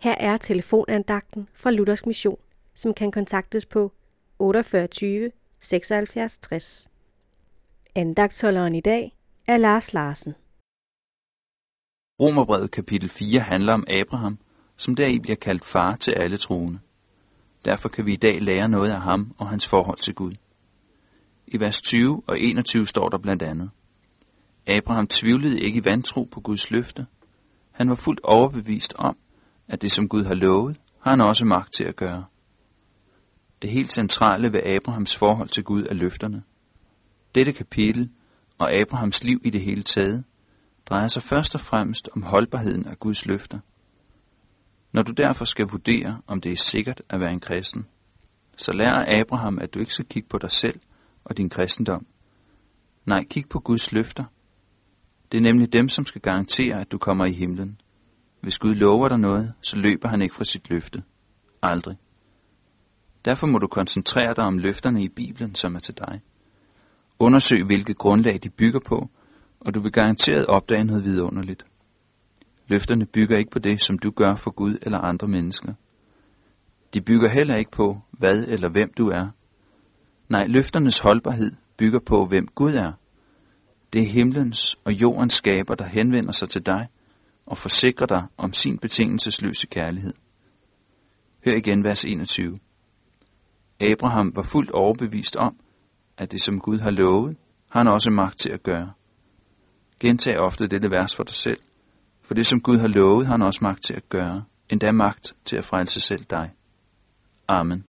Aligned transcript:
Her 0.00 0.14
er 0.14 0.36
telefonandagten 0.36 1.48
fra 1.54 1.70
Luthers 1.70 2.06
Mission, 2.06 2.38
som 2.74 2.94
kan 2.94 3.10
kontaktes 3.10 3.66
på 3.66 3.92
48 4.38 5.30
76 5.60 6.38
60. 6.38 6.90
Andagtholderen 7.94 8.74
i 8.74 8.80
dag 8.80 9.16
er 9.48 9.56
Lars 9.56 9.92
Larsen. 9.92 10.34
Romerbrevet 12.20 12.70
kapitel 12.70 13.08
4 13.08 13.40
handler 13.40 13.72
om 13.72 13.84
Abraham, 13.88 14.38
som 14.76 14.96
deri 14.96 15.18
bliver 15.18 15.36
kaldt 15.36 15.64
far 15.64 15.96
til 15.96 16.12
alle 16.12 16.38
troende. 16.38 16.78
Derfor 17.64 17.88
kan 17.88 18.06
vi 18.06 18.12
i 18.12 18.16
dag 18.16 18.42
lære 18.42 18.68
noget 18.68 18.90
af 18.90 19.00
ham 19.00 19.34
og 19.38 19.48
hans 19.48 19.66
forhold 19.66 19.98
til 19.98 20.14
Gud. 20.14 20.32
I 21.46 21.60
vers 21.60 21.82
20 21.82 22.22
og 22.26 22.40
21 22.40 22.86
står 22.86 23.08
der 23.08 23.18
blandt 23.18 23.42
andet. 23.42 23.70
Abraham 24.66 25.08
tvivlede 25.08 25.60
ikke 25.60 25.78
i 25.78 25.84
vantro 25.84 26.24
på 26.24 26.40
Guds 26.40 26.70
løfte. 26.70 27.06
Han 27.70 27.88
var 27.88 27.94
fuldt 27.94 28.20
overbevist 28.20 28.94
om, 28.94 29.16
at 29.68 29.82
det 29.82 29.92
som 29.92 30.08
Gud 30.08 30.24
har 30.24 30.34
lovet, 30.34 30.80
har 31.00 31.10
han 31.10 31.20
også 31.20 31.44
magt 31.44 31.72
til 31.72 31.84
at 31.84 31.96
gøre. 31.96 32.24
Det 33.62 33.70
helt 33.70 33.92
centrale 33.92 34.52
ved 34.52 34.62
Abrahams 34.62 35.16
forhold 35.16 35.48
til 35.48 35.64
Gud 35.64 35.86
er 35.90 35.94
løfterne. 35.94 36.42
Dette 37.34 37.52
kapitel 37.52 38.10
og 38.58 38.72
Abrahams 38.72 39.24
liv 39.24 39.40
i 39.44 39.50
det 39.50 39.60
hele 39.60 39.82
taget 39.82 40.24
drejer 40.86 41.08
sig 41.08 41.22
først 41.22 41.54
og 41.54 41.60
fremmest 41.60 42.08
om 42.16 42.22
holdbarheden 42.22 42.86
af 42.86 42.98
Guds 42.98 43.26
løfter. 43.26 43.58
Når 44.92 45.02
du 45.02 45.12
derfor 45.12 45.44
skal 45.44 45.66
vurdere, 45.66 46.20
om 46.26 46.40
det 46.40 46.52
er 46.52 46.56
sikkert 46.56 47.02
at 47.08 47.20
være 47.20 47.32
en 47.32 47.40
kristen, 47.40 47.86
så 48.56 48.72
lærer 48.72 49.20
Abraham, 49.20 49.58
at 49.58 49.74
du 49.74 49.78
ikke 49.78 49.94
skal 49.94 50.06
kigge 50.06 50.28
på 50.28 50.38
dig 50.38 50.50
selv 50.50 50.80
og 51.24 51.36
din 51.36 51.50
kristendom. 51.50 52.06
Nej, 53.04 53.24
kig 53.24 53.48
på 53.48 53.60
Guds 53.60 53.92
løfter. 53.92 54.24
Det 55.32 55.38
er 55.38 55.42
nemlig 55.42 55.72
dem, 55.72 55.88
som 55.88 56.06
skal 56.06 56.20
garantere, 56.20 56.80
at 56.80 56.92
du 56.92 56.98
kommer 56.98 57.24
i 57.24 57.32
himlen. 57.32 57.80
Hvis 58.40 58.58
Gud 58.58 58.74
lover 58.74 59.08
dig 59.08 59.18
noget, 59.18 59.54
så 59.60 59.76
løber 59.76 60.08
han 60.08 60.22
ikke 60.22 60.34
fra 60.34 60.44
sit 60.44 60.70
løfte. 60.70 61.02
Aldrig. 61.62 61.96
Derfor 63.24 63.46
må 63.46 63.58
du 63.58 63.66
koncentrere 63.66 64.34
dig 64.34 64.44
om 64.44 64.58
løfterne 64.58 65.02
i 65.02 65.08
Bibelen, 65.08 65.54
som 65.54 65.74
er 65.74 65.78
til 65.78 65.94
dig. 65.98 66.20
Undersøg, 67.18 67.64
hvilket 67.64 67.98
grundlag 67.98 68.40
de 68.42 68.50
bygger 68.50 68.80
på, 68.80 69.10
og 69.60 69.74
du 69.74 69.80
vil 69.80 69.92
garanteret 69.92 70.46
opdage 70.46 70.84
noget 70.84 71.04
vidunderligt. 71.04 71.66
Løfterne 72.66 73.06
bygger 73.06 73.38
ikke 73.38 73.50
på 73.50 73.58
det, 73.58 73.82
som 73.82 73.98
du 73.98 74.10
gør 74.10 74.34
for 74.34 74.50
Gud 74.50 74.78
eller 74.82 74.98
andre 74.98 75.28
mennesker. 75.28 75.72
De 76.94 77.00
bygger 77.00 77.28
heller 77.28 77.56
ikke 77.56 77.70
på, 77.70 78.00
hvad 78.10 78.44
eller 78.48 78.68
hvem 78.68 78.92
du 78.98 79.08
er. 79.08 79.28
Nej, 80.28 80.46
løfternes 80.46 80.98
holdbarhed 80.98 81.52
bygger 81.76 81.98
på, 81.98 82.26
hvem 82.26 82.48
Gud 82.54 82.74
er. 82.74 82.92
Det 83.92 84.02
er 84.02 84.06
himlens 84.06 84.78
og 84.84 84.92
jordens 84.92 85.34
skaber, 85.34 85.74
der 85.74 85.84
henvender 85.84 86.32
sig 86.32 86.48
til 86.48 86.66
dig 86.66 86.88
og 87.48 87.58
forsikrer 87.58 88.06
dig 88.06 88.26
om 88.36 88.52
sin 88.52 88.78
betingelsesløse 88.78 89.66
kærlighed. 89.66 90.14
Hør 91.44 91.52
igen 91.52 91.84
vers 91.84 92.04
21. 92.04 92.58
Abraham 93.80 94.36
var 94.36 94.42
fuldt 94.42 94.70
overbevist 94.70 95.36
om, 95.36 95.56
at 96.16 96.32
det 96.32 96.42
som 96.42 96.60
Gud 96.60 96.78
har 96.78 96.90
lovet, 96.90 97.36
har 97.70 97.80
han 97.80 97.88
også 97.88 98.10
magt 98.10 98.38
til 98.38 98.50
at 98.50 98.62
gøre. 98.62 98.92
Gentag 100.00 100.38
ofte 100.38 100.66
dette 100.66 100.90
vers 100.90 101.14
for 101.14 101.22
dig 101.22 101.34
selv, 101.34 101.60
for 102.22 102.34
det 102.34 102.46
som 102.46 102.60
Gud 102.60 102.78
har 102.78 102.88
lovet, 102.88 103.26
har 103.26 103.32
han 103.32 103.42
også 103.42 103.60
magt 103.62 103.82
til 103.82 103.94
at 103.94 104.08
gøre, 104.08 104.44
endda 104.68 104.92
magt 104.92 105.34
til 105.44 105.56
at 105.56 105.64
frelse 105.64 106.00
selv 106.00 106.24
dig. 106.24 106.50
Amen. 107.48 107.84